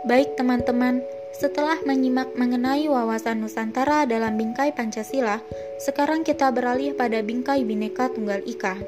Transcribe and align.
Baik 0.00 0.32
teman-teman, 0.32 1.04
setelah 1.36 1.76
menyimak 1.84 2.32
mengenai 2.32 2.88
wawasan 2.88 3.44
Nusantara 3.44 4.08
dalam 4.08 4.32
bingkai 4.40 4.72
Pancasila, 4.72 5.44
sekarang 5.76 6.24
kita 6.24 6.48
beralih 6.48 6.96
pada 6.96 7.20
bingkai 7.20 7.68
Bhinneka 7.68 8.08
Tunggal 8.08 8.40
Ika. 8.48 8.80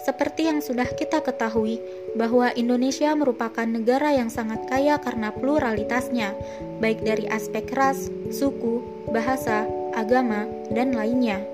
Seperti 0.00 0.48
yang 0.48 0.64
sudah 0.64 0.88
kita 0.96 1.20
ketahui, 1.20 1.76
bahwa 2.16 2.48
Indonesia 2.56 3.12
merupakan 3.12 3.68
negara 3.68 4.16
yang 4.16 4.32
sangat 4.32 4.64
kaya 4.64 4.96
karena 4.96 5.28
pluralitasnya, 5.28 6.32
baik 6.80 7.04
dari 7.04 7.28
aspek 7.28 7.68
ras, 7.76 8.08
suku, 8.32 8.80
bahasa, 9.12 9.68
agama, 9.92 10.48
dan 10.72 10.96
lainnya. 10.96 11.44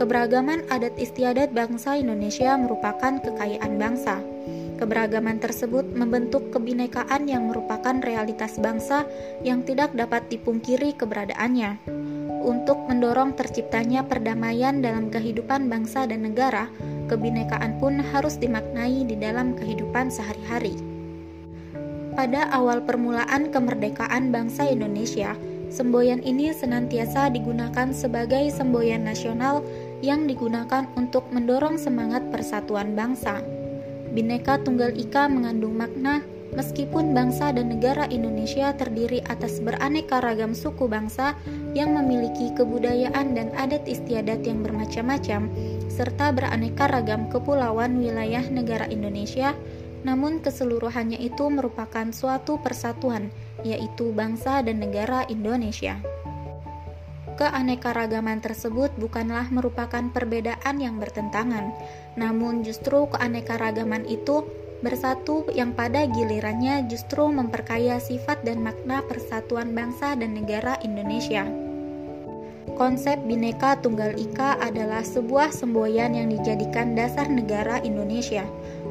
Keberagaman 0.00 0.64
adat 0.72 0.96
istiadat 0.96 1.52
bangsa 1.52 2.00
Indonesia 2.00 2.56
merupakan 2.56 3.20
kekayaan 3.20 3.76
bangsa. 3.76 4.16
Keberagaman 4.80 5.36
tersebut 5.44 5.84
membentuk 5.92 6.48
kebinekaan 6.56 7.28
yang 7.28 7.52
merupakan 7.52 8.00
realitas 8.00 8.56
bangsa 8.56 9.04
yang 9.44 9.60
tidak 9.60 9.92
dapat 9.92 10.24
dipungkiri 10.32 10.96
keberadaannya. 10.96 11.84
Untuk 12.40 12.88
mendorong 12.88 13.36
terciptanya 13.36 14.08
perdamaian 14.08 14.80
dalam 14.80 15.12
kehidupan 15.12 15.68
bangsa 15.68 16.08
dan 16.08 16.24
negara, 16.24 16.72
kebinekaan 17.12 17.76
pun 17.76 18.00
harus 18.00 18.40
dimaknai 18.40 19.04
di 19.04 19.20
dalam 19.20 19.52
kehidupan 19.52 20.08
sehari-hari. 20.08 20.72
Pada 22.16 22.48
awal 22.48 22.80
permulaan 22.80 23.52
kemerdekaan 23.52 24.32
bangsa 24.32 24.64
Indonesia, 24.64 25.36
semboyan 25.68 26.24
ini 26.24 26.56
senantiasa 26.56 27.28
digunakan 27.28 27.92
sebagai 27.92 28.48
semboyan 28.48 29.04
nasional 29.04 29.60
yang 30.00 30.24
digunakan 30.24 30.88
untuk 30.96 31.28
mendorong 31.28 31.76
semangat 31.76 32.24
persatuan 32.32 32.96
bangsa. 32.96 33.59
Bhinneka 34.10 34.58
Tunggal 34.66 34.98
Ika 34.98 35.30
mengandung 35.30 35.78
makna 35.78 36.26
meskipun 36.54 37.14
bangsa 37.14 37.54
dan 37.54 37.70
negara 37.70 38.10
Indonesia 38.10 38.74
terdiri 38.74 39.22
atas 39.30 39.62
beraneka 39.62 40.18
ragam 40.18 40.50
suku 40.50 40.90
bangsa 40.90 41.38
yang 41.78 41.94
memiliki 41.94 42.50
kebudayaan 42.58 43.38
dan 43.38 43.54
adat 43.54 43.86
istiadat 43.86 44.42
yang 44.42 44.66
bermacam-macam, 44.66 45.46
serta 45.86 46.34
beraneka 46.34 46.90
ragam 46.90 47.30
kepulauan 47.30 48.02
wilayah 48.02 48.42
negara 48.50 48.90
Indonesia, 48.90 49.54
namun 50.02 50.42
keseluruhannya 50.42 51.22
itu 51.22 51.46
merupakan 51.46 52.10
suatu 52.10 52.58
persatuan, 52.58 53.30
yaitu 53.62 54.10
bangsa 54.10 54.64
dan 54.64 54.82
negara 54.82 55.22
Indonesia 55.30 56.02
keanekaragaman 57.40 58.44
tersebut 58.44 58.92
bukanlah 59.00 59.48
merupakan 59.48 60.04
perbedaan 60.12 60.76
yang 60.76 61.00
bertentangan, 61.00 61.72
namun 62.20 62.60
justru 62.60 63.08
keanekaragaman 63.08 64.04
itu 64.04 64.44
bersatu 64.84 65.48
yang 65.56 65.72
pada 65.72 66.04
gilirannya 66.04 66.84
justru 66.92 67.32
memperkaya 67.32 67.96
sifat 67.96 68.44
dan 68.44 68.60
makna 68.60 69.00
persatuan 69.08 69.72
bangsa 69.72 70.12
dan 70.20 70.36
negara 70.36 70.76
Indonesia. 70.84 71.48
Konsep 72.76 73.20
Bhinneka 73.28 73.76
Tunggal 73.80 74.16
Ika 74.16 74.60
adalah 74.60 75.04
sebuah 75.04 75.52
semboyan 75.52 76.16
yang 76.16 76.32
dijadikan 76.32 76.96
dasar 76.96 77.28
negara 77.28 77.80
Indonesia. 77.84 78.44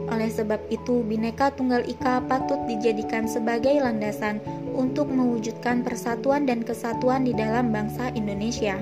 Oleh 0.09 0.29
sebab 0.29 0.61
itu, 0.69 1.01
Bhinneka 1.05 1.53
Tunggal 1.57 1.85
Ika 1.85 2.25
patut 2.29 2.61
dijadikan 2.69 3.25
sebagai 3.25 3.81
landasan 3.81 4.41
untuk 4.79 5.11
mewujudkan 5.11 5.83
persatuan 5.83 6.47
dan 6.47 6.63
kesatuan 6.63 7.27
di 7.27 7.35
dalam 7.35 7.75
bangsa 7.75 8.15
Indonesia. 8.15 8.79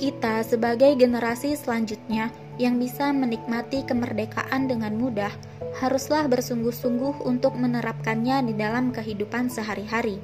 Kita 0.00 0.40
sebagai 0.42 0.96
generasi 0.96 1.54
selanjutnya 1.54 2.32
yang 2.56 2.80
bisa 2.80 3.12
menikmati 3.12 3.84
kemerdekaan 3.84 4.66
dengan 4.66 4.96
mudah, 4.96 5.30
haruslah 5.78 6.24
bersungguh-sungguh 6.26 7.22
untuk 7.28 7.54
menerapkannya 7.54 8.48
di 8.48 8.54
dalam 8.56 8.90
kehidupan 8.90 9.52
sehari-hari. 9.52 10.18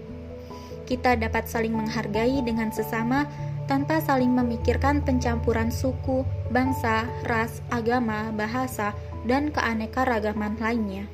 Kita 0.89 1.15
dapat 1.15 1.47
saling 1.47 1.77
menghargai 1.77 2.43
dengan 2.43 2.75
sesama 2.75 3.29
tanpa 3.71 4.03
saling 4.03 4.35
memikirkan 4.35 4.99
pencampuran 5.07 5.71
suku, 5.71 6.27
bangsa, 6.51 7.07
ras, 7.31 7.63
agama, 7.71 8.35
bahasa, 8.35 8.91
dan 9.31 9.55
keanekaragaman 9.55 10.59
lainnya. 10.59 11.07